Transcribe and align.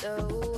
so 0.00 0.49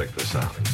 check 0.00 0.14
this 0.14 0.34
out. 0.34 0.69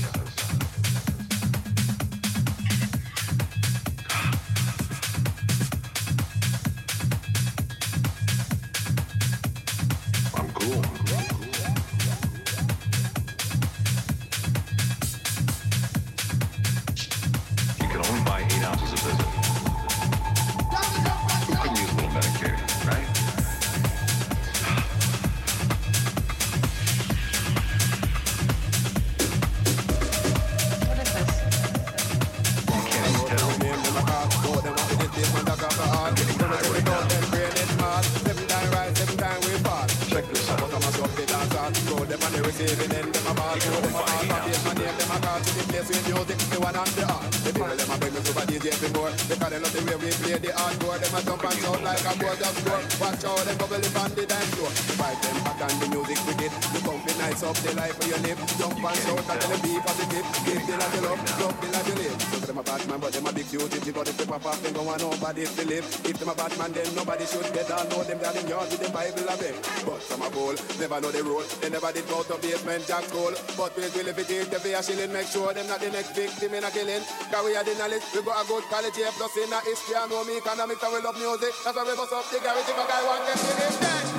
Nobody 65.27 65.47
to 65.47 65.67
live. 65.67 65.87
If 66.07 66.19
them 66.19 66.29
a 66.29 66.35
bad 66.35 66.53
man, 66.59 66.73
then 66.73 66.87
nobody 66.95 67.27
should 67.27 67.49
get 67.53 67.69
down. 67.69 67.89
Know 67.89 68.03
them 68.03 68.19
down 68.19 68.37
in 68.37 68.47
yard 68.49 68.69
with 68.71 68.81
the 68.81 68.91
Bible 68.91 69.27
a 69.29 69.37
bit. 69.37 69.55
But 69.85 70.01
some 70.03 70.23
a 70.23 70.31
bull, 70.31 70.55
never 70.79 71.01
know 71.01 71.11
the 71.11 71.23
rule. 71.23 71.45
They 71.61 71.71
never 71.71 71.91
did 71.93 72.07
go 72.09 72.23
to 72.23 72.37
basement 72.39 72.87
jack 72.87 73.05
school. 73.05 73.33
But 73.57 73.77
we 73.77 73.89
will 73.91 74.09
if 74.09 74.19
it 74.19 74.31
is 74.31 74.49
the 74.49 74.59
fair 74.61 74.83
shilling, 74.83 75.13
make 75.13 75.27
sure 75.27 75.53
them 75.53 75.67
not 75.67 75.81
the 75.81 75.91
next 75.91 76.15
victim 76.15 76.55
in 76.55 76.65
a 76.65 76.71
killing. 76.71 77.03
Cause 77.31 77.45
we 77.45 77.57
are 77.57 77.65
the 77.65 77.75
knowledge, 77.75 78.07
we 78.15 78.23
got 78.23 78.39
a 78.39 78.49
good 78.49 78.65
quality 78.71 79.03
A 79.03 79.11
plus 79.13 79.37
in 79.37 79.53
a 79.53 79.61
history. 79.67 79.97
I 79.97 80.07
know 80.09 80.25
me 80.25 80.39
economics 80.39 80.83
and 80.83 80.93
we 80.95 81.01
love 81.03 81.19
music. 81.19 81.53
That's 81.65 81.77
why 81.77 81.85
we 81.85 81.95
bust 81.97 82.13
up 82.13 82.25
the 82.31 82.39
garage 82.39 82.71
if 82.71 82.79
a 82.79 82.85
guy 82.87 83.03
want 83.05 83.23
to 83.27 83.35
live 83.35 83.81
dead. 83.81 84.16